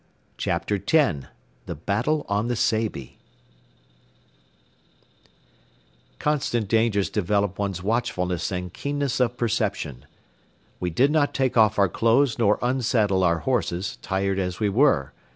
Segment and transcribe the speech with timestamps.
[0.35, 0.95] CHAPTER X
[1.67, 3.19] THE BATTLE ON THE SEYBI
[6.17, 10.07] Constant dangers develop one's watchfulness and keenness of perception.
[10.79, 15.13] We did not take off our clothes nor unsaddle our horses, tired as we were.